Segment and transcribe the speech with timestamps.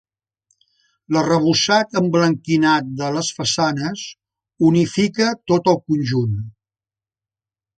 [1.15, 4.07] L’arrebossat emblanquinat de les façanes
[4.71, 6.35] unifica tot el conjunt.